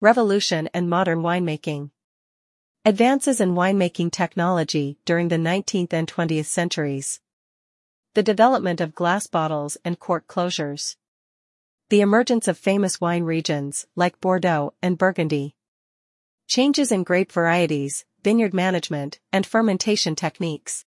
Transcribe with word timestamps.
Revolution 0.00 0.68
and 0.72 0.88
modern 0.88 1.22
winemaking. 1.22 1.90
Advances 2.84 3.40
in 3.40 3.56
winemaking 3.56 4.12
technology 4.12 4.96
during 5.04 5.26
the 5.26 5.34
19th 5.34 5.92
and 5.92 6.06
20th 6.06 6.44
centuries. 6.44 7.20
The 8.14 8.22
development 8.22 8.80
of 8.80 8.94
glass 8.94 9.26
bottles 9.26 9.76
and 9.84 9.98
cork 9.98 10.28
closures. 10.28 10.94
The 11.88 12.00
emergence 12.00 12.46
of 12.46 12.56
famous 12.56 13.00
wine 13.00 13.24
regions 13.24 13.88
like 13.96 14.20
Bordeaux 14.20 14.72
and 14.80 14.96
Burgundy. 14.96 15.56
Changes 16.46 16.92
in 16.92 17.02
grape 17.02 17.32
varieties, 17.32 18.04
vineyard 18.22 18.54
management, 18.54 19.18
and 19.32 19.44
fermentation 19.44 20.14
techniques. 20.14 20.84